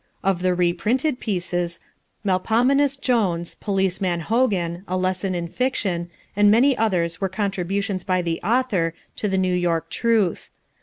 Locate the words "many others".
6.49-7.21